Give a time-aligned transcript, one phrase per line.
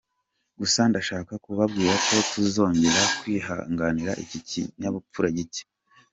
[0.59, 5.63] Gusa ndashaka kubabwira ko tutazongera kwihanganira iki kinyabupfura gicye.